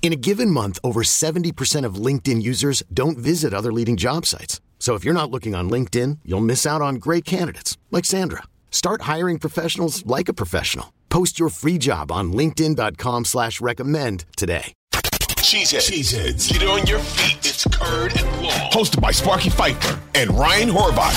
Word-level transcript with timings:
In 0.00 0.12
a 0.12 0.16
given 0.16 0.50
month, 0.50 0.78
over 0.82 1.02
70% 1.02 1.84
of 1.84 1.96
LinkedIn 1.96 2.40
users 2.40 2.82
don't 2.94 3.18
visit 3.18 3.52
other 3.52 3.72
leading 3.72 3.98
job 3.98 4.24
sites. 4.24 4.62
So 4.78 4.94
if 4.94 5.04
you're 5.04 5.12
not 5.12 5.30
looking 5.30 5.54
on 5.54 5.68
LinkedIn, 5.68 6.20
you'll 6.24 6.40
miss 6.40 6.64
out 6.64 6.80
on 6.80 6.94
great 6.94 7.26
candidates 7.26 7.76
like 7.90 8.06
Sandra. 8.06 8.44
Start 8.70 9.02
hiring 9.02 9.38
professionals 9.38 10.06
like 10.06 10.30
a 10.30 10.32
professional. 10.32 10.94
Post 11.10 11.38
your 11.38 11.50
free 11.50 11.76
job 11.78 12.10
on 12.10 12.32
LinkedIn.com 12.32 13.26
slash 13.26 13.60
recommend 13.60 14.24
today. 14.36 14.72
Cheeseheads. 14.92 15.90
Cheeseheads. 15.90 16.52
Get 16.52 16.68
on 16.68 16.86
your 16.86 16.98
feet. 16.98 17.38
It's 17.38 17.64
Curd 17.64 18.16
and 18.18 18.42
Long. 18.42 18.70
Hosted 18.70 19.00
by 19.00 19.10
Sparky 19.10 19.50
Fifer 19.50 19.98
and 20.14 20.30
Ryan 20.30 20.68
Horvat. 20.68 21.14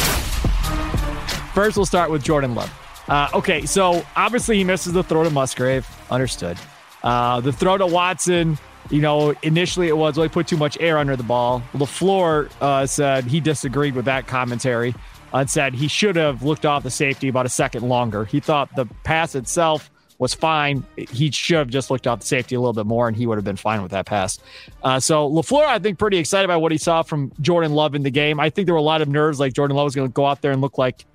First, 1.54 1.76
we'll 1.76 1.86
start 1.86 2.10
with 2.10 2.24
Jordan 2.24 2.56
Love. 2.56 2.72
Uh, 3.08 3.30
okay, 3.34 3.66
so 3.66 4.06
obviously 4.16 4.58
he 4.58 4.64
misses 4.64 4.94
the 4.94 5.04
throw 5.04 5.24
to 5.24 5.30
Musgrave. 5.30 5.86
Understood. 6.10 6.58
Uh, 7.04 7.42
the 7.42 7.52
throw 7.52 7.78
to 7.78 7.86
Watson, 7.88 8.58
you 8.92 9.02
know, 9.02 9.34
initially 9.42 9.88
it 9.88 9.98
was, 9.98 10.18
well, 10.18 10.24
he 10.24 10.30
put 10.30 10.48
too 10.48 10.58
much 10.58 10.78
air 10.80 10.98
under 10.98 11.16
the 11.16 11.24
ball. 11.24 11.64
LaFleur 11.74 12.52
uh, 12.62 12.86
said 12.86 13.24
he 13.24 13.40
disagreed 13.40 13.96
with 13.96 14.06
that 14.06 14.28
commentary 14.28 14.94
and 15.34 15.50
said 15.50 15.74
he 15.74 15.88
should 15.88 16.18
have 16.18 16.44
looked 16.44 16.66
off 16.66 16.84
the 16.84 16.92
safety 16.92 17.30
about 17.30 17.46
a 17.46 17.50
second 17.50 17.88
longer. 17.88 18.26
He 18.26 18.40
thought 18.40 18.76
the 18.76 18.86
pass 19.04 19.34
itself 19.34 19.90
was 20.20 20.34
fine. 20.34 20.86
He 20.98 21.32
should 21.32 21.58
have 21.58 21.70
just 21.70 21.90
looked 21.90 22.06
off 22.06 22.20
the 22.20 22.26
safety 22.28 22.54
a 22.54 22.60
little 22.60 22.74
bit 22.74 22.86
more, 22.86 23.08
and 23.08 23.18
he 23.18 23.26
would 23.26 23.38
have 23.38 23.46
been 23.46 23.56
fine 23.56 23.82
with 23.82 23.92
that 23.92 24.06
pass. 24.06 24.38
Uh, 24.84 25.00
so 25.00 25.28
LaFleur, 25.28 25.66
I 25.66 25.80
think, 25.80 25.98
pretty 25.98 26.18
excited 26.18 26.46
about 26.46 26.62
what 26.62 26.72
he 26.72 26.78
saw 26.78 27.02
from 27.02 27.32
Jordan 27.42 27.74
Love 27.74 27.96
in 27.96 28.04
the 28.04 28.12
game. 28.12 28.40
I 28.40 28.50
think 28.50 28.68
there 28.68 28.76
were 28.76 28.80
a 28.80 28.84
lot 28.84 29.02
of 29.02 29.08
nerves, 29.08 29.40
like 29.40 29.54
Jordan 29.54 29.76
Love 29.78 29.86
was 29.86 29.96
going 29.96 30.08
to 30.08 30.14
go 30.14 30.26
out 30.26 30.42
there 30.42 30.52
and 30.52 30.62
look 30.62 30.78
like 30.78 31.06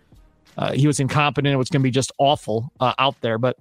uh, 0.56 0.72
he 0.72 0.86
was 0.86 0.98
incompetent. 0.98 1.52
It 1.52 1.56
was 1.56 1.68
going 1.68 1.82
to 1.82 1.84
be 1.84 1.90
just 1.90 2.10
awful 2.18 2.72
uh, 2.80 2.94
out 2.98 3.20
there, 3.20 3.38
but 3.38 3.58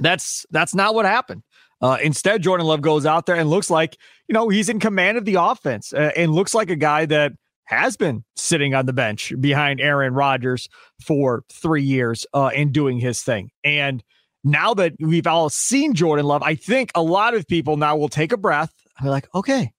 that's 0.00 0.46
that's 0.50 0.74
not 0.74 0.94
what 0.94 1.04
happened. 1.06 1.42
Uh, 1.80 1.98
instead, 2.02 2.42
Jordan 2.42 2.66
Love 2.66 2.80
goes 2.80 3.04
out 3.04 3.26
there 3.26 3.36
and 3.36 3.50
looks 3.50 3.70
like 3.70 3.96
you 4.28 4.32
know 4.32 4.48
he's 4.48 4.68
in 4.68 4.80
command 4.80 5.18
of 5.18 5.24
the 5.24 5.34
offense 5.34 5.92
uh, 5.92 6.12
and 6.16 6.32
looks 6.32 6.54
like 6.54 6.70
a 6.70 6.76
guy 6.76 7.06
that 7.06 7.32
has 7.66 7.96
been 7.96 8.24
sitting 8.36 8.74
on 8.74 8.86
the 8.86 8.92
bench 8.92 9.32
behind 9.40 9.80
Aaron 9.80 10.14
Rodgers 10.14 10.68
for 11.04 11.42
three 11.52 11.82
years 11.82 12.24
uh, 12.32 12.46
and 12.54 12.72
doing 12.72 12.98
his 12.98 13.22
thing. 13.22 13.50
And 13.64 14.02
now 14.44 14.72
that 14.74 14.94
we've 15.00 15.26
all 15.26 15.50
seen 15.50 15.92
Jordan 15.92 16.26
Love, 16.26 16.42
I 16.42 16.54
think 16.54 16.92
a 16.94 17.02
lot 17.02 17.34
of 17.34 17.46
people 17.46 17.76
now 17.76 17.96
will 17.96 18.08
take 18.08 18.32
a 18.32 18.36
breath 18.36 18.72
and 18.96 19.06
be 19.06 19.10
like, 19.10 19.28
okay, 19.34 19.72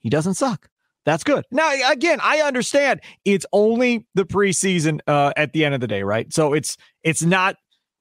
he 0.00 0.10
doesn't 0.10 0.34
suck. 0.34 0.68
That's 1.04 1.24
good. 1.24 1.44
Now, 1.50 1.72
again, 1.90 2.18
I 2.22 2.42
understand 2.42 3.00
it's 3.24 3.46
only 3.52 4.06
the 4.14 4.24
preseason 4.24 5.00
uh, 5.06 5.32
at 5.36 5.52
the 5.52 5.64
end 5.64 5.74
of 5.74 5.80
the 5.80 5.88
day, 5.88 6.02
right? 6.02 6.32
So 6.32 6.52
it's 6.52 6.76
it's 7.02 7.22
not 7.22 7.56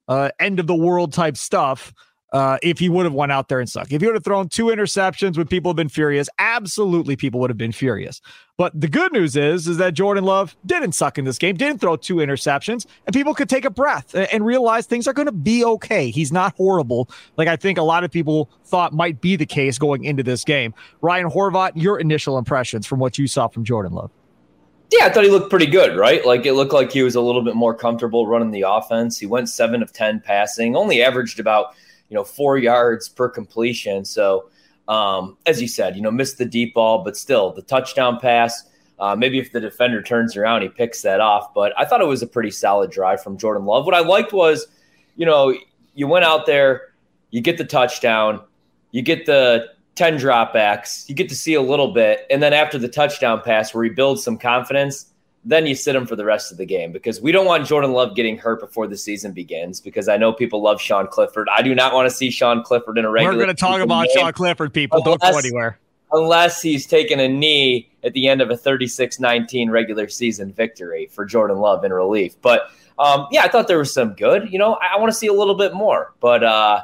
uh, 0.07 0.29
end 0.39 0.59
of 0.59 0.67
the 0.67 0.75
world 0.75 1.13
type 1.13 1.37
stuff 1.37 1.93
uh, 2.31 2.57
if 2.61 2.79
he 2.79 2.89
would 2.89 3.05
have 3.05 3.13
went 3.13 3.31
out 3.31 3.49
there 3.49 3.59
and 3.59 3.69
sucked. 3.69 3.91
If 3.91 4.01
he 4.01 4.07
would 4.07 4.15
have 4.15 4.23
thrown 4.23 4.47
two 4.47 4.65
interceptions, 4.65 5.37
would 5.37 5.49
people 5.49 5.69
have 5.69 5.75
been 5.75 5.89
furious? 5.89 6.29
Absolutely, 6.39 7.15
people 7.15 7.39
would 7.41 7.49
have 7.49 7.57
been 7.57 7.71
furious. 7.71 8.21
But 8.57 8.79
the 8.79 8.87
good 8.87 9.11
news 9.11 9.35
is, 9.35 9.67
is 9.67 9.77
that 9.77 9.93
Jordan 9.93 10.23
Love 10.23 10.55
didn't 10.65 10.93
suck 10.93 11.17
in 11.17 11.25
this 11.25 11.37
game, 11.37 11.55
didn't 11.55 11.81
throw 11.81 11.95
two 11.95 12.15
interceptions, 12.15 12.85
and 13.05 13.13
people 13.13 13.33
could 13.33 13.49
take 13.49 13.65
a 13.65 13.69
breath 13.69 14.13
and 14.13 14.45
realize 14.45 14.85
things 14.85 15.07
are 15.07 15.13
going 15.13 15.25
to 15.25 15.31
be 15.31 15.65
okay. 15.65 16.09
He's 16.09 16.31
not 16.31 16.55
horrible, 16.55 17.09
like 17.37 17.47
I 17.47 17.55
think 17.55 17.77
a 17.77 17.83
lot 17.83 18.03
of 18.03 18.11
people 18.11 18.49
thought 18.65 18.93
might 18.93 19.19
be 19.19 19.35
the 19.35 19.45
case 19.45 19.77
going 19.77 20.03
into 20.03 20.23
this 20.23 20.43
game. 20.43 20.73
Ryan 21.01 21.29
Horvat, 21.29 21.71
your 21.75 21.99
initial 21.99 22.37
impressions 22.37 22.85
from 22.85 22.99
what 22.99 23.17
you 23.17 23.27
saw 23.27 23.47
from 23.47 23.63
Jordan 23.63 23.93
Love. 23.93 24.11
Yeah, 24.91 25.05
I 25.05 25.09
thought 25.09 25.23
he 25.23 25.29
looked 25.29 25.49
pretty 25.49 25.67
good, 25.67 25.97
right? 25.97 26.25
Like 26.25 26.45
it 26.45 26.53
looked 26.53 26.73
like 26.73 26.91
he 26.91 27.01
was 27.01 27.15
a 27.15 27.21
little 27.21 27.41
bit 27.41 27.55
more 27.55 27.73
comfortable 27.73 28.27
running 28.27 28.51
the 28.51 28.65
offense. 28.67 29.17
He 29.17 29.25
went 29.25 29.47
seven 29.47 29.81
of 29.81 29.93
10 29.93 30.19
passing, 30.19 30.75
only 30.75 31.01
averaged 31.01 31.39
about 31.39 31.75
you 32.11 32.15
know, 32.15 32.25
four 32.25 32.57
yards 32.57 33.07
per 33.07 33.29
completion. 33.29 34.03
So, 34.03 34.49
um, 34.89 35.37
as 35.45 35.61
you 35.61 35.67
said, 35.67 35.95
you 35.95 36.01
know, 36.01 36.11
missed 36.11 36.37
the 36.37 36.45
deep 36.45 36.73
ball, 36.73 37.05
but 37.05 37.15
still 37.15 37.53
the 37.53 37.61
touchdown 37.61 38.19
pass. 38.19 38.65
Uh, 38.99 39.15
maybe 39.15 39.39
if 39.39 39.53
the 39.53 39.61
defender 39.61 40.01
turns 40.01 40.35
around, 40.35 40.61
he 40.61 40.67
picks 40.67 41.01
that 41.03 41.21
off. 41.21 41.53
But 41.55 41.73
I 41.79 41.85
thought 41.85 42.01
it 42.01 42.07
was 42.07 42.21
a 42.21 42.27
pretty 42.27 42.51
solid 42.51 42.91
drive 42.91 43.23
from 43.23 43.37
Jordan 43.37 43.65
Love. 43.65 43.85
What 43.85 43.95
I 43.95 44.01
liked 44.01 44.33
was, 44.33 44.67
you 45.15 45.25
know, 45.25 45.55
you 45.95 46.05
went 46.05 46.25
out 46.25 46.45
there, 46.45 46.89
you 47.29 47.39
get 47.39 47.57
the 47.57 47.63
touchdown, 47.63 48.41
you 48.91 49.01
get 49.01 49.25
the 49.25 49.69
10 49.95 50.17
dropbacks, 50.17 51.07
you 51.07 51.15
get 51.15 51.29
to 51.29 51.35
see 51.35 51.53
a 51.53 51.61
little 51.61 51.93
bit. 51.93 52.25
And 52.29 52.43
then 52.43 52.51
after 52.51 52.77
the 52.77 52.89
touchdown 52.89 53.41
pass, 53.41 53.73
where 53.73 53.85
he 53.85 53.89
builds 53.89 54.21
some 54.21 54.37
confidence, 54.37 55.10
then 55.43 55.65
you 55.65 55.73
sit 55.73 55.95
him 55.95 56.05
for 56.05 56.15
the 56.15 56.25
rest 56.25 56.51
of 56.51 56.57
the 56.57 56.65
game 56.65 56.91
because 56.91 57.19
we 57.19 57.31
don't 57.31 57.45
want 57.45 57.65
Jordan 57.65 57.93
Love 57.93 58.15
getting 58.15 58.37
hurt 58.37 58.59
before 58.59 58.87
the 58.87 58.97
season 58.97 59.31
begins 59.31 59.81
because 59.81 60.07
I 60.07 60.17
know 60.17 60.31
people 60.31 60.61
love 60.61 60.79
Sean 60.79 61.07
Clifford. 61.07 61.47
I 61.51 61.63
do 61.63 61.73
not 61.73 61.93
want 61.93 62.07
to 62.07 62.15
see 62.15 62.29
Sean 62.29 62.63
Clifford 62.63 62.97
in 62.97 63.05
a 63.05 63.09
regular. 63.09 63.35
We're 63.35 63.43
going 63.43 63.55
to 63.55 63.59
talk 63.59 63.81
about 63.81 64.07
game. 64.07 64.17
Sean 64.17 64.33
Clifford, 64.33 64.73
people. 64.73 64.99
Unless, 64.99 65.19
don't 65.19 65.31
go 65.31 65.37
anywhere. 65.39 65.79
Unless 66.11 66.61
he's 66.61 66.85
taken 66.85 67.19
a 67.19 67.27
knee 67.27 67.89
at 68.03 68.13
the 68.13 68.27
end 68.27 68.41
of 68.41 68.51
a 68.51 68.57
36 68.57 69.19
19 69.19 69.71
regular 69.71 70.07
season 70.07 70.51
victory 70.51 71.07
for 71.11 71.25
Jordan 71.25 71.57
Love 71.57 71.83
in 71.83 71.91
relief. 71.91 72.35
But 72.41 72.69
um, 72.99 73.27
yeah, 73.31 73.41
I 73.41 73.47
thought 73.47 73.67
there 73.67 73.79
was 73.79 73.93
some 73.93 74.13
good. 74.13 74.51
You 74.51 74.59
know, 74.59 74.75
I, 74.75 74.95
I 74.95 74.99
want 74.99 75.11
to 75.11 75.17
see 75.17 75.27
a 75.27 75.33
little 75.33 75.55
bit 75.55 75.73
more. 75.73 76.13
But 76.19 76.43
uh, 76.43 76.81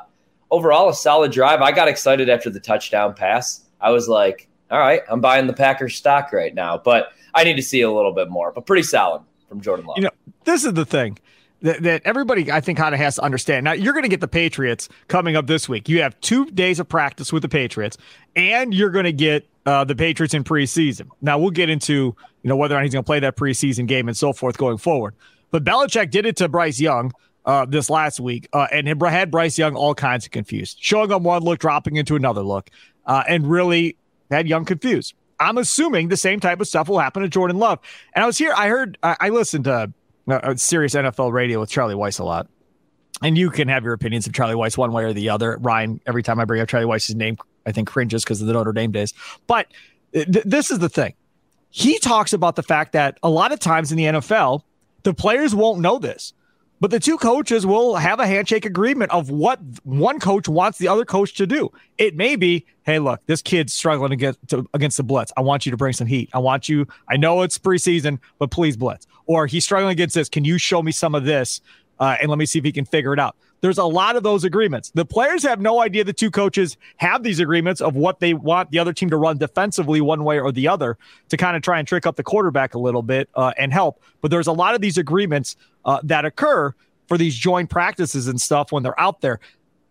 overall, 0.50 0.90
a 0.90 0.96
solid 0.96 1.32
drive. 1.32 1.62
I 1.62 1.72
got 1.72 1.88
excited 1.88 2.28
after 2.28 2.50
the 2.50 2.60
touchdown 2.60 3.14
pass. 3.14 3.66
I 3.80 3.92
was 3.92 4.10
like, 4.10 4.48
all 4.70 4.80
right, 4.80 5.02
I'm 5.10 5.22
buying 5.22 5.48
the 5.48 5.54
Packers 5.54 5.96
stock 5.96 6.34
right 6.34 6.54
now. 6.54 6.78
But 6.78 7.12
I 7.34 7.44
need 7.44 7.56
to 7.56 7.64
see 7.64 7.82
a 7.82 7.92
little 7.92 8.14
bit 8.14 8.30
more, 8.30 8.52
but 8.52 8.66
pretty 8.66 8.84
solid 8.84 9.22
from 9.48 9.62
Jordan 9.62 9.86
Love. 9.86 9.98
You 9.98 10.04
know, 10.04 10.12
this 10.44 10.66
is 10.66 10.74
the 10.74 10.86
thing 10.86 11.18
that, 11.62 11.82
that 11.84 12.02
everybody 12.06 12.52
I 12.52 12.62
think 12.62 12.78
kind 12.78 12.94
of 12.94 13.00
has 13.00 13.16
to 13.16 13.24
understand. 13.24 13.64
Now 13.64 13.74
you're 13.74 13.94
going 13.94 14.04
to 14.04 14.10
get 14.10 14.22
the 14.22 14.28
Patriots 14.28 14.90
coming 15.08 15.36
up 15.36 15.48
this 15.48 15.68
week. 15.68 15.90
You 15.90 16.02
have 16.02 16.20
two 16.22 16.46
days 16.52 16.80
of 16.80 16.88
practice 16.88 17.34
with 17.34 17.42
the 17.42 17.50
Patriots, 17.50 17.98
and 18.36 18.74
you're 18.74 18.90
going 18.90 19.06
to 19.06 19.14
get 19.14 19.48
uh, 19.66 19.84
the 19.84 19.96
Patriots 19.96 20.34
in 20.34 20.44
preseason. 20.44 21.10
Now 21.22 21.40
we'll 21.40 21.52
get 21.52 21.70
into 21.70 22.16
you 22.44 22.50
know 22.50 22.56
whether 22.56 22.76
or 22.76 22.80
not 22.80 22.84
he's 22.84 22.94
going 22.94 23.04
to 23.04 23.08
play 23.08 23.20
that 23.20 23.36
preseason 23.36 23.88
game 23.88 24.08
and 24.08 24.18
so 24.18 24.34
forth 24.34 24.58
going 24.58 24.78
forward. 24.78 25.16
But 25.52 25.64
Belichick 25.64 26.12
did 26.12 26.26
it 26.26 26.36
to 26.38 26.50
Bryce 26.50 26.80
Young. 26.80 27.14
Uh, 27.46 27.64
this 27.64 27.90
last 27.90 28.20
week, 28.20 28.46
uh, 28.52 28.68
and 28.74 28.86
had 29.02 29.32
Bryce 29.32 29.58
Young 29.58 29.74
all 29.74 29.96
kinds 29.96 30.26
of 30.26 30.32
confused, 30.32 30.80
showing 30.82 31.10
him 31.10 31.24
one 31.24 31.44
look, 31.44 31.60
dropping 31.60 31.96
into 31.96 32.18
another 32.18 32.42
look, 32.42 32.70
uh, 33.06 33.24
and 33.26 33.50
really 33.50 33.96
had 34.36 34.48
Young 34.48 34.66
confused. 34.66 35.14
I'm 35.40 35.58
assuming 35.58 36.08
the 36.08 36.18
same 36.18 36.40
type 36.40 36.60
of 36.60 36.68
stuff 36.68 36.90
will 36.90 37.00
happen 37.00 37.22
to 37.22 37.30
Jordan 37.30 37.58
Love. 37.58 37.80
And 38.14 38.24
I 38.24 38.28
was 38.28 38.38
here, 38.38 38.54
I 38.56 38.68
heard, 38.68 38.98
I, 39.04 39.18
I 39.20 39.30
listened 39.30 39.66
to 39.66 39.94
uh, 40.28 40.56
Sirius 40.56 40.96
NFL 40.96 41.32
radio 41.32 41.60
with 41.60 41.70
Charlie 41.70 41.96
Weis 41.96 42.20
a 42.20 42.24
lot. 42.24 42.48
And 43.22 43.38
you 43.38 43.50
can 43.50 43.68
have 43.68 43.84
your 43.84 43.94
opinions 43.94 44.28
of 44.28 44.34
Charlie 44.34 44.56
Weis 44.56 44.78
one 44.78 44.92
way 44.92 45.04
or 45.04 45.14
the 45.14 45.30
other. 45.30 45.58
Ryan, 45.60 46.00
every 46.06 46.24
time 46.24 46.40
I 46.40 46.46
bring 46.46 46.62
up 46.62 46.68
Charlie 46.68 46.86
Weis's 46.86 47.16
name, 47.16 47.38
I 47.66 47.72
think 47.72 47.88
cringes 47.88 48.24
because 48.24 48.42
of 48.42 48.48
the 48.48 48.54
Notre 48.54 48.74
Dame 48.74 48.92
days. 48.92 49.14
But 49.48 49.68
th- 50.14 50.28
this 50.28 50.70
is 50.70 50.80
the 50.80 50.90
thing. 50.90 51.14
He 51.70 52.00
talks 52.00 52.34
about 52.34 52.56
the 52.56 52.64
fact 52.64 52.94
that 52.94 53.20
a 53.24 53.30
lot 53.30 53.52
of 53.52 53.60
times 53.60 53.92
in 53.92 53.98
the 53.98 54.06
NFL, 54.06 54.62
the 55.04 55.14
players 55.14 55.54
won't 55.54 55.80
know 55.80 56.00
this. 56.00 56.34
But 56.80 56.92
the 56.92 57.00
two 57.00 57.18
coaches 57.18 57.66
will 57.66 57.96
have 57.96 58.20
a 58.20 58.28
handshake 58.28 58.66
agreement 58.66 59.12
of 59.12 59.32
what 59.32 59.60
one 59.84 60.20
coach 60.20 60.48
wants 60.48 60.78
the 60.78 60.88
other 60.88 61.06
coach 61.06 61.34
to 61.36 61.48
do. 61.48 61.72
It 61.98 62.16
may 62.16 62.36
be, 62.36 62.66
hey, 62.84 63.00
look, 63.00 63.20
this 63.26 63.42
kid's 63.42 63.74
struggling 63.74 64.12
against 64.12 64.40
to, 64.50 64.70
against 64.74 64.98
the 64.98 65.04
blitz. 65.04 65.32
I 65.36 65.42
want 65.42 65.66
you 65.66 65.72
to 65.72 65.78
bring 65.78 65.94
some 65.94 66.08
heat. 66.08 66.30
I 66.34 66.40
want 66.40 66.70
you. 66.70 66.88
I 67.10 67.18
know 67.18 67.42
it's 67.42 67.58
preseason, 67.58 68.20
but 68.38 68.52
please 68.52 68.78
blitz. 68.78 69.08
Or 69.26 69.48
he's 69.48 69.64
struggling 69.64 69.92
against 69.92 70.14
this. 70.14 70.30
Can 70.30 70.46
you 70.46 70.58
show 70.60 70.84
me 70.84 70.92
some 70.92 71.16
of 71.16 71.26
this? 71.26 71.62
Uh, 72.00 72.16
and 72.22 72.30
let 72.30 72.38
me 72.38 72.46
see 72.46 72.60
if 72.60 72.66
he 72.66 72.72
can 72.72 72.86
figure 72.86 73.12
it 73.12 73.20
out. 73.20 73.36
There's 73.62 73.78
a 73.78 73.86
lot 73.86 74.16
of 74.16 74.24
those 74.24 74.44
agreements. 74.44 74.92
The 74.92 75.06
players 75.06 75.44
have 75.44 75.60
no 75.60 75.82
idea 75.82 76.04
the 76.04 76.14
two 76.14 76.30
coaches 76.30 76.78
have 76.98 77.24
these 77.24 77.40
agreements 77.40 77.82
of 77.82 77.96
what 77.96 78.20
they 78.20 78.34
want 78.34 78.72
the 78.72 78.80
other 78.80 78.94
team 78.94 79.10
to 79.10 79.18
run 79.18 79.38
defensively 79.38 80.00
one 80.00 80.24
way 80.24 80.40
or 80.40 80.52
the 80.52 80.68
other 80.68 80.98
to 81.30 81.38
kind 81.38 81.56
of 81.56 81.64
try 81.64 81.80
and 81.80 81.88
trick 81.88 82.06
up 82.06 82.16
the 82.16 82.24
quarterback 82.24 82.76
a 82.76 82.80
little 82.80 83.02
bit 83.02 83.30
uh, 83.36 83.54
and 83.58 83.74
help. 83.74 84.02
But 84.22 84.32
there's 84.32 84.48
a 84.48 84.54
lot 84.54 84.76
of 84.76 84.82
these 84.82 84.98
agreements 84.98 85.56
uh, 85.86 86.00
that 86.04 86.26
occur 86.26 86.74
for 87.08 87.18
these 87.18 87.36
joint 87.36 87.70
practices 87.70 88.28
and 88.28 88.40
stuff 88.40 88.72
when 88.72 88.84
they're 88.84 89.00
out 89.00 89.22
there. 89.22 89.40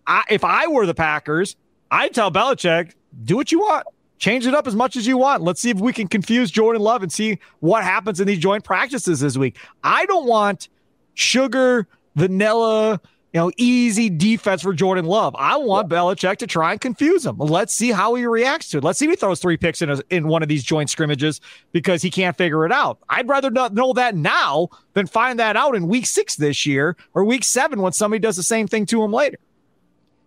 I, 0.07 0.23
if 0.31 0.45
I 0.45 0.69
were 0.69 0.87
the 0.87 0.95
Packers, 0.95 1.57
I'd 1.91 2.15
tell 2.15 2.31
Belichick, 2.31 2.93
do 3.25 3.37
what 3.37 3.51
you 3.51 3.61
want. 3.61 3.87
Change 4.19 4.47
it 4.47 4.55
up 4.55 4.67
as 4.67 4.75
much 4.75 4.97
as 4.97 5.07
you 5.07 5.19
want. 5.19 5.43
Let's 5.43 5.61
see 5.61 5.71
if 5.71 5.79
we 5.79 5.93
can 5.93 6.09
confuse 6.09 6.51
Jordan 6.51 6.81
Love 6.81 7.03
and 7.03 7.13
see 7.13 7.39
what 7.61 7.85
happens 7.85 8.21
in 8.21 8.27
these 8.27 8.39
joint 8.39 8.65
practices 8.65 9.21
this 9.21 9.37
week. 9.37 9.59
I 9.83 10.07
don't 10.07 10.27
want 10.27 10.69
sugar, 11.15 11.87
vanilla, 12.15 13.01
you 13.37 13.43
know, 13.43 13.53
easy 13.59 14.09
defense 14.09 14.63
for 14.63 14.73
Jordan 14.73 15.05
Love. 15.05 15.37
I 15.39 15.59
want 15.59 15.91
Belichick 15.91 16.39
to 16.39 16.47
try 16.47 16.73
and 16.73 16.81
confuse 16.81 17.27
him. 17.27 17.37
Let's 17.37 17.75
see 17.75 17.93
how 17.93 18.15
he 18.15 18.25
reacts 18.25 18.71
to 18.71 18.79
it. 18.79 18.85
Let's 18.85 18.99
see 18.99 19.05
if 19.05 19.11
he 19.11 19.17
throws 19.17 19.41
three 19.41 19.59
picks 19.59 19.83
in 19.83 19.91
a, 19.91 20.01
in 20.09 20.29
one 20.29 20.43
of 20.43 20.49
these 20.49 20.65
joint 20.65 20.89
scrimmages 20.89 21.43
because 21.71 22.01
he 22.01 22.11
can't 22.11 22.35
figure 22.35 22.65
it 22.65 22.73
out. 22.73 22.99
I'd 23.11 23.29
rather 23.29 23.51
not 23.51 23.75
know 23.75 23.93
that 23.93 24.15
now 24.15 24.69
than 24.95 25.07
find 25.07 25.39
that 25.39 25.55
out 25.55 25.75
in 25.75 25.87
week 25.87 26.07
six 26.07 26.37
this 26.37 26.65
year 26.65 26.97
or 27.13 27.27
week 27.27 27.45
seven 27.45 27.83
when 27.83 27.93
somebody 27.93 28.21
does 28.21 28.37
the 28.37 28.43
same 28.43 28.69
thing 28.69 28.87
to 28.87 29.05
him 29.05 29.13
later. 29.13 29.37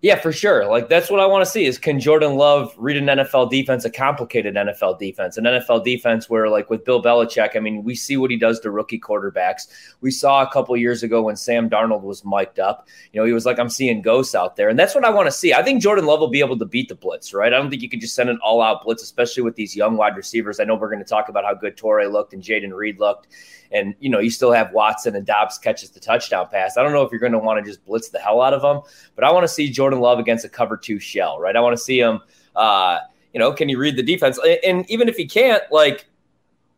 Yeah, 0.01 0.15
for 0.15 0.31
sure. 0.31 0.65
Like 0.65 0.87
that's 0.87 1.09
what 1.09 1.19
I 1.19 1.25
want 1.25 1.43
to 1.43 1.51
see 1.51 1.65
is 1.65 1.77
can 1.77 1.99
Jordan 1.99 2.35
Love 2.35 2.73
read 2.77 2.95
an 2.95 3.07
NFL 3.07 3.51
defense, 3.51 3.83
a 3.83 3.89
complicated 3.89 4.55
NFL 4.55 4.97
defense, 4.97 5.35
an 5.35 5.43
NFL 5.43 5.83
defense 5.83 6.29
where 6.29 6.47
like 6.47 6.69
with 6.69 6.85
Bill 6.85 7.03
Belichick, 7.03 7.57
I 7.57 7.59
mean, 7.59 7.83
we 7.83 7.95
see 7.95 8.15
what 8.15 8.31
he 8.31 8.37
does 8.37 8.61
to 8.61 8.71
rookie 8.71 8.99
quarterbacks. 8.99 9.67
We 9.99 10.11
saw 10.11 10.41
a 10.41 10.49
couple 10.49 10.77
years 10.77 11.03
ago 11.03 11.23
when 11.23 11.35
Sam 11.35 11.69
Darnold 11.69 12.03
was 12.03 12.23
mic'd 12.23 12.61
up. 12.61 12.87
You 13.11 13.19
know, 13.19 13.25
he 13.25 13.33
was 13.33 13.45
like, 13.45 13.59
I'm 13.59 13.69
seeing 13.69 14.01
ghosts 14.01 14.35
out 14.35 14.55
there. 14.55 14.69
And 14.69 14.79
that's 14.79 14.95
what 14.95 15.03
I 15.03 15.09
want 15.09 15.27
to 15.27 15.33
see. 15.33 15.53
I 15.53 15.63
think 15.63 15.81
Jordan 15.81 16.05
Love 16.05 16.21
will 16.21 16.29
be 16.29 16.39
able 16.39 16.57
to 16.59 16.65
beat 16.65 16.87
the 16.87 16.95
blitz, 16.95 17.33
right? 17.33 17.51
I 17.53 17.57
don't 17.57 17.69
think 17.69 17.81
you 17.81 17.89
can 17.89 17.99
just 17.99 18.15
send 18.15 18.29
an 18.29 18.39
all 18.41 18.61
out 18.61 18.85
blitz, 18.85 19.03
especially 19.03 19.43
with 19.43 19.55
these 19.55 19.75
young 19.75 19.97
wide 19.97 20.15
receivers. 20.15 20.61
I 20.61 20.63
know 20.63 20.75
we're 20.75 20.87
going 20.87 21.03
to 21.03 21.09
talk 21.09 21.27
about 21.27 21.43
how 21.43 21.53
good 21.53 21.75
Toure 21.75 22.09
looked 22.09 22.31
and 22.33 22.41
Jayden 22.41 22.73
Reed 22.73 22.99
looked 23.01 23.27
and 23.71 23.95
you 23.99 24.09
know 24.09 24.19
you 24.19 24.29
still 24.29 24.51
have 24.51 24.71
Watson 24.71 25.15
and 25.15 25.25
Doubs 25.25 25.57
catches 25.57 25.91
the 25.91 25.99
touchdown 25.99 26.47
pass. 26.49 26.77
I 26.77 26.83
don't 26.83 26.91
know 26.91 27.03
if 27.03 27.11
you're 27.11 27.19
going 27.19 27.33
to 27.33 27.39
want 27.39 27.63
to 27.63 27.69
just 27.69 27.83
blitz 27.85 28.09
the 28.09 28.19
hell 28.19 28.41
out 28.41 28.53
of 28.53 28.61
them, 28.61 28.81
but 29.15 29.23
I 29.23 29.31
want 29.31 29.43
to 29.43 29.47
see 29.47 29.69
Jordan 29.69 29.88
Love 29.97 30.19
against 30.19 30.45
a 30.45 30.49
cover 30.49 30.77
two 30.77 30.99
shell, 30.99 31.39
right? 31.39 31.55
I 31.55 31.59
want 31.59 31.75
to 31.75 31.83
see 31.83 31.99
him. 31.99 32.21
Uh, 32.55 32.99
you 33.33 33.39
know, 33.39 33.51
can 33.51 33.69
you 33.69 33.77
read 33.77 33.95
the 33.95 34.03
defense? 34.03 34.39
And 34.63 34.89
even 34.89 35.07
if 35.07 35.15
he 35.15 35.25
can't, 35.25 35.63
like, 35.71 36.07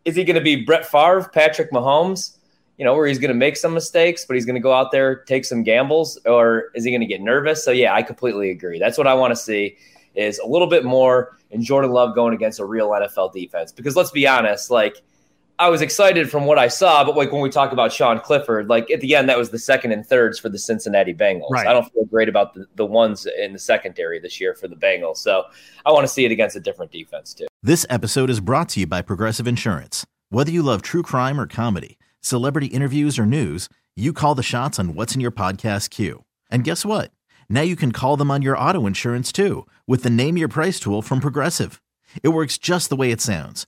is 0.05 0.15
he 0.15 0.23
going 0.23 0.35
to 0.35 0.41
be 0.41 0.57
Brett 0.57 0.85
Favre, 0.85 1.29
Patrick 1.33 1.71
Mahomes? 1.71 2.37
You 2.77 2.85
know, 2.85 2.95
where 2.95 3.05
he's 3.05 3.19
going 3.19 3.29
to 3.29 3.35
make 3.35 3.57
some 3.57 3.73
mistakes, 3.73 4.25
but 4.25 4.35
he's 4.35 4.45
going 4.45 4.55
to 4.55 4.61
go 4.61 4.73
out 4.73 4.91
there 4.91 5.23
take 5.23 5.45
some 5.45 5.61
gambles, 5.61 6.17
or 6.25 6.71
is 6.73 6.83
he 6.83 6.91
going 6.91 7.01
to 7.01 7.07
get 7.07 7.21
nervous? 7.21 7.63
So 7.63 7.71
yeah, 7.71 7.93
I 7.93 8.01
completely 8.01 8.49
agree. 8.49 8.79
That's 8.79 8.97
what 8.97 9.07
I 9.07 9.13
want 9.13 9.31
to 9.31 9.35
see 9.35 9.77
is 10.15 10.39
a 10.39 10.47
little 10.47 10.67
bit 10.67 10.83
more 10.83 11.37
in 11.51 11.63
Jordan 11.63 11.91
Love 11.91 12.15
going 12.15 12.33
against 12.33 12.59
a 12.59 12.65
real 12.65 12.89
NFL 12.89 13.33
defense. 13.33 13.71
Because 13.71 13.95
let's 13.95 14.11
be 14.11 14.27
honest, 14.27 14.71
like 14.71 15.01
I 15.61 15.69
was 15.69 15.83
excited 15.83 16.27
from 16.31 16.45
what 16.47 16.57
I 16.57 16.67
saw, 16.67 17.03
but 17.03 17.15
like 17.15 17.31
when 17.31 17.39
we 17.39 17.49
talk 17.51 17.71
about 17.71 17.93
Sean 17.93 18.19
Clifford, 18.19 18.67
like 18.67 18.89
at 18.89 18.99
the 18.99 19.15
end, 19.15 19.29
that 19.29 19.37
was 19.37 19.51
the 19.51 19.59
second 19.59 19.91
and 19.91 20.03
thirds 20.03 20.39
for 20.39 20.49
the 20.49 20.57
Cincinnati 20.57 21.13
Bengals. 21.13 21.51
Right. 21.51 21.67
I 21.67 21.71
don't 21.71 21.87
feel 21.93 22.05
great 22.05 22.27
about 22.27 22.55
the, 22.55 22.65
the 22.77 22.85
ones 22.87 23.27
in 23.27 23.53
the 23.53 23.59
secondary 23.59 24.19
this 24.19 24.41
year 24.41 24.55
for 24.55 24.67
the 24.67 24.75
Bengals. 24.75 25.17
So 25.17 25.43
I 25.85 25.91
want 25.91 26.03
to 26.03 26.11
see 26.11 26.25
it 26.25 26.31
against 26.31 26.55
a 26.55 26.59
different 26.59 26.91
defense 26.91 27.35
too. 27.35 27.45
This 27.61 27.85
episode 27.91 28.31
is 28.31 28.39
brought 28.39 28.69
to 28.69 28.79
you 28.79 28.87
by 28.87 29.03
Progressive 29.03 29.47
Insurance. 29.47 30.03
Whether 30.29 30.49
you 30.49 30.63
love 30.63 30.81
true 30.81 31.03
crime 31.03 31.39
or 31.39 31.45
comedy, 31.45 31.99
celebrity 32.21 32.65
interviews 32.65 33.19
or 33.19 33.27
news, 33.27 33.69
you 33.95 34.13
call 34.13 34.33
the 34.33 34.41
shots 34.41 34.79
on 34.79 34.95
what's 34.95 35.13
in 35.13 35.21
your 35.21 35.29
podcast 35.29 35.91
queue. 35.91 36.25
And 36.49 36.63
guess 36.63 36.83
what? 36.83 37.11
Now 37.49 37.61
you 37.61 37.75
can 37.75 37.91
call 37.91 38.17
them 38.17 38.31
on 38.31 38.41
your 38.41 38.57
auto 38.57 38.87
insurance 38.87 39.31
too 39.31 39.67
with 39.85 40.01
the 40.01 40.09
Name 40.09 40.37
Your 40.37 40.47
Price 40.47 40.79
tool 40.79 41.03
from 41.03 41.19
Progressive. 41.19 41.79
It 42.23 42.29
works 42.29 42.57
just 42.57 42.89
the 42.89 42.95
way 42.95 43.11
it 43.11 43.21
sounds 43.21 43.67